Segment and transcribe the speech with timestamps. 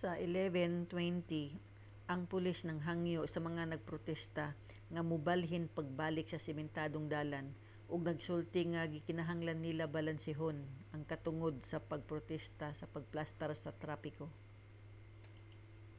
[0.00, 0.92] sa 11:20
[2.12, 4.46] ang pulis naghangyo sa mga nagprotesta
[4.92, 7.46] nga mobalhin pagbalik sa sementadong dalan
[7.92, 10.58] ug nagsulti nga gikinahanglan nila balansehon
[10.92, 14.26] ang katungod sa pagprotesta sa pagplastar sa trapiko